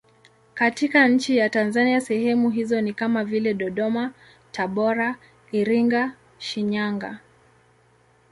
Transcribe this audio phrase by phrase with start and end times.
[0.53, 4.13] Katika nchi ya Tanzania sehemu hizo ni kama vile Dodoma,
[4.51, 5.15] Tabora,
[5.51, 7.19] Iringa, Shinyanga.